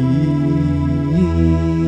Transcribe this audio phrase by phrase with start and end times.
[0.00, 1.79] You.